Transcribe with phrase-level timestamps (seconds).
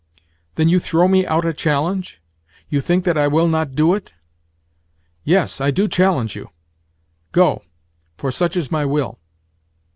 [0.55, 4.13] "Then you throw me out a challenge?—you think that I will not do it?"
[5.23, 6.49] "Yes, I do challenge you.
[7.31, 7.61] Go,
[8.17, 9.19] for such is my will."